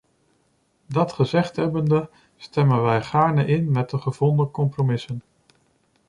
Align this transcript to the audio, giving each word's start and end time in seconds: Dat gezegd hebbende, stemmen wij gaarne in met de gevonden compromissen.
Dat 0.85 1.11
gezegd 1.13 1.55
hebbende, 1.55 2.09
stemmen 2.37 2.83
wij 2.83 3.03
gaarne 3.03 3.45
in 3.45 3.71
met 3.71 3.89
de 3.89 3.97
gevonden 3.97 4.51
compromissen. 4.51 5.21